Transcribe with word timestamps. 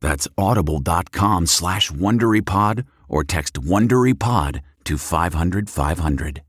That's 0.00 0.28
audible.com 0.36 1.46
slash 1.46 1.90
WonderyPod 1.90 2.86
or 3.08 3.24
text 3.24 3.54
WonderyPod 3.54 4.60
to 4.84 4.98
500 4.98 5.70
500. 5.70 6.42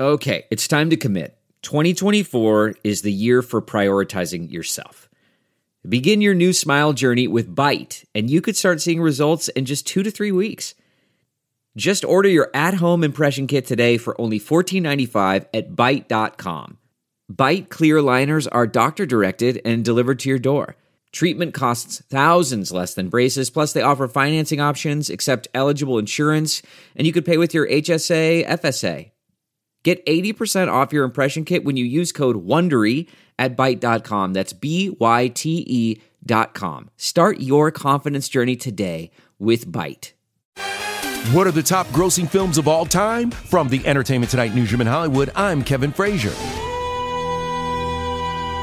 Okay, 0.00 0.44
it's 0.50 0.66
time 0.66 0.90
to 0.90 0.96
commit. 0.96 1.38
2024 1.62 2.74
is 2.82 3.02
the 3.02 3.12
year 3.12 3.40
for 3.40 3.62
prioritizing 3.62 4.50
yourself. 4.50 5.08
Begin 5.88 6.20
your 6.20 6.34
new 6.34 6.52
smile 6.52 6.92
journey 6.92 7.28
with 7.28 7.54
Byte, 7.54 8.04
and 8.14 8.30
you 8.30 8.40
could 8.40 8.56
start 8.56 8.80
seeing 8.80 9.00
results 9.00 9.48
in 9.48 9.64
just 9.64 9.86
two 9.86 10.02
to 10.02 10.10
three 10.10 10.32
weeks. 10.32 10.74
Just 11.76 12.04
order 12.04 12.28
your 12.28 12.50
at 12.54 12.74
home 12.74 13.02
impression 13.02 13.46
kit 13.46 13.66
today 13.66 13.96
for 13.96 14.20
only 14.20 14.38
$14.95 14.38 15.46
at 15.54 15.72
Byte.com. 15.72 16.78
Byte 17.32 17.68
clear 17.68 18.02
liners 18.02 18.46
are 18.46 18.66
doctor 18.66 19.06
directed 19.06 19.60
and 19.64 19.84
delivered 19.84 20.18
to 20.20 20.28
your 20.28 20.38
door. 20.38 20.76
Treatment 21.12 21.52
costs 21.52 22.02
thousands 22.08 22.72
less 22.72 22.94
than 22.94 23.10
braces, 23.10 23.50
plus, 23.50 23.74
they 23.74 23.82
offer 23.82 24.08
financing 24.08 24.60
options, 24.60 25.10
accept 25.10 25.46
eligible 25.52 25.98
insurance, 25.98 26.62
and 26.96 27.06
you 27.06 27.12
could 27.12 27.26
pay 27.26 27.36
with 27.36 27.52
your 27.52 27.68
HSA, 27.68 28.46
FSA. 28.46 29.10
Get 29.82 30.04
80% 30.06 30.72
off 30.72 30.92
your 30.92 31.04
impression 31.04 31.44
kit 31.44 31.64
when 31.64 31.76
you 31.76 31.84
use 31.84 32.12
code 32.12 32.46
WONDERY 32.46 33.08
at 33.38 33.56
Byte.com. 33.56 34.32
That's 34.32 34.52
B 34.52 34.90
Y 34.98 35.28
T 35.28 35.64
E 35.66 36.00
dot 36.24 36.54
com. 36.54 36.88
Start 36.96 37.40
your 37.40 37.70
confidence 37.70 38.28
journey 38.28 38.54
today 38.56 39.10
with 39.38 39.66
Byte. 39.66 40.12
What 41.32 41.46
are 41.46 41.52
the 41.52 41.62
top 41.62 41.86
grossing 41.88 42.28
films 42.28 42.58
of 42.58 42.68
all 42.68 42.86
time? 42.86 43.30
From 43.32 43.68
the 43.68 43.84
Entertainment 43.86 44.30
Tonight 44.30 44.54
newsroom 44.54 44.80
in 44.80 44.86
Hollywood, 44.86 45.30
I'm 45.34 45.62
Kevin 45.62 45.92
Frazier. 45.92 46.32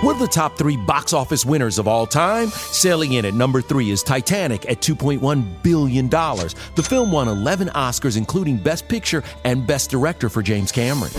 What 0.02 0.16
are 0.16 0.20
the 0.20 0.28
top 0.28 0.58
three 0.58 0.78
box 0.78 1.12
office 1.12 1.46
winners 1.46 1.78
of 1.78 1.86
all 1.86 2.08
time? 2.08 2.48
Sailing 2.48 3.14
in 3.14 3.26
at 3.26 3.34
number 3.34 3.62
three 3.62 3.90
is 3.90 4.02
Titanic 4.02 4.66
at 4.70 4.80
$2.1 4.80 5.62
billion. 5.62 6.08
The 6.08 6.86
film 6.88 7.12
won 7.12 7.28
11 7.28 7.68
Oscars, 7.70 8.16
including 8.16 8.56
Best 8.56 8.88
Picture 8.88 9.26
and 9.44 9.68
Best 9.68 9.90
Director 9.90 10.30
for 10.30 10.42
James 10.42 10.72
Cameron. 10.72 11.12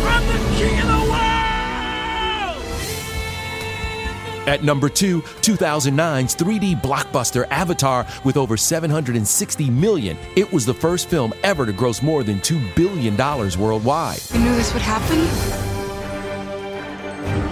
At 4.46 4.64
number 4.64 4.88
two, 4.88 5.20
2009's 5.20 6.34
3D 6.34 6.80
blockbuster 6.80 7.46
Avatar 7.50 8.06
with 8.24 8.38
over 8.38 8.56
760 8.56 9.68
million. 9.68 10.16
It 10.36 10.50
was 10.50 10.64
the 10.64 10.72
first 10.72 11.10
film 11.10 11.34
ever 11.44 11.66
to 11.66 11.72
gross 11.72 12.00
more 12.00 12.22
than 12.22 12.38
$2 12.38 12.74
billion 12.74 13.14
worldwide. 13.60 14.20
You 14.32 14.40
knew 14.40 14.56
this 14.56 14.72
would 14.72 14.80
happen? 14.80 15.69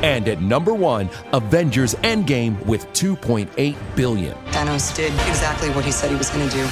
And 0.02 0.28
at 0.28 0.40
number 0.40 0.74
one, 0.74 1.10
Avengers 1.32 1.94
Endgame 1.96 2.64
with 2.66 2.86
2.8 2.92 3.76
billion. 3.96 4.34
Thanos 4.52 4.94
did 4.94 5.12
exactly 5.28 5.70
what 5.70 5.84
he 5.84 5.92
said 5.92 6.10
he 6.10 6.16
was 6.16 6.30
going 6.30 6.48
to 6.48 6.54
do. 6.54 6.68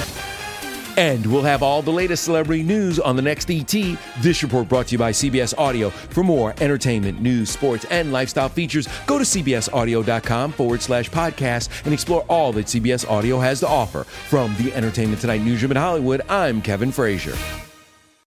And 0.97 1.23
we'll 1.27 1.43
have 1.43 1.61
all 1.61 1.83
the 1.83 1.91
latest 1.91 2.23
celebrity 2.23 2.63
news 2.63 2.99
on 2.99 3.15
the 3.15 3.21
next 3.21 3.51
ET. 3.51 3.71
This 4.19 4.41
report 4.41 4.67
brought 4.67 4.87
to 4.87 4.93
you 4.93 4.97
by 4.97 5.11
CBS 5.11 5.55
Audio. 5.57 5.91
For 5.91 6.23
more 6.23 6.55
entertainment, 6.59 7.21
news, 7.21 7.51
sports, 7.51 7.85
and 7.91 8.11
lifestyle 8.11 8.49
features, 8.49 8.87
go 9.05 9.19
to 9.19 9.23
cbsaudio.com 9.23 10.51
forward 10.53 10.81
slash 10.81 11.09
podcast 11.11 11.69
and 11.85 11.93
explore 11.93 12.25
all 12.27 12.51
that 12.53 12.65
CBS 12.65 13.07
Audio 13.07 13.39
has 13.39 13.59
to 13.59 13.67
offer. 13.67 14.05
From 14.05 14.55
the 14.55 14.73
Entertainment 14.73 15.21
Tonight 15.21 15.41
newsroom 15.41 15.71
in 15.71 15.77
Hollywood, 15.77 16.21
I'm 16.29 16.63
Kevin 16.63 16.91
Frazier. 16.91 17.35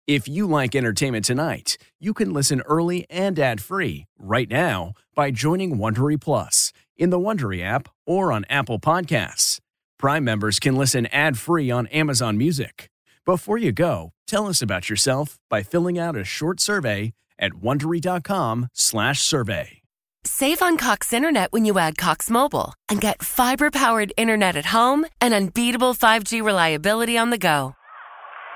If 0.09 0.27
you 0.27 0.47
like 0.47 0.75
Entertainment 0.75 1.27
Tonight, 1.27 1.77
you 2.01 2.15
can 2.15 2.33
listen 2.33 2.63
early 2.63 3.05
and 3.11 3.39
ad-free 3.39 4.07
right 4.19 4.49
now 4.49 4.95
by 5.15 5.31
joining 5.31 5.77
Wondery 5.77 6.19
Plus 6.19 6.73
in 6.97 7.11
the 7.11 7.19
Wondery 7.19 7.63
app 7.63 7.91
or 8.07 8.33
on 8.33 8.47
Apple 8.49 8.81
Podcasts. 8.81 9.61
Prime 9.99 10.25
members 10.25 10.59
can 10.59 10.77
listen 10.77 11.05
ad-free 11.09 11.71
on 11.71 11.89
Amazon 11.89 12.39
Music. 12.39 12.89
Before 13.27 13.59
you 13.59 13.71
go, 13.71 14.13
tell 14.27 14.47
us 14.47 14.63
about 14.63 14.89
yourself 14.89 15.39
by 15.51 15.63
filling 15.63 15.99
out 15.99 16.17
a 16.17 16.25
short 16.25 16.59
survey 16.59 17.13
at 17.39 17.53
wondery.com/survey. 17.53 19.83
Save 20.25 20.63
on 20.63 20.79
Cox 20.79 21.13
Internet 21.13 21.53
when 21.53 21.67
you 21.67 21.79
add 21.79 21.99
Cox 21.99 22.31
Mobile 22.31 22.73
and 22.89 23.03
get 23.03 23.23
fiber-powered 23.23 24.15
internet 24.17 24.57
at 24.57 24.65
home 24.65 25.05
and 25.21 25.35
unbeatable 25.35 25.93
5G 25.93 26.41
reliability 26.41 27.19
on 27.19 27.29
the 27.29 27.37
go. 27.37 27.75